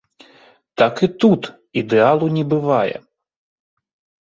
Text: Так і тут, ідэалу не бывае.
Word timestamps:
Так 0.81 1.01
і 1.07 1.09
тут, 1.25 1.41
ідэалу 1.83 2.25
не 2.41 2.47
бывае. 2.57 2.97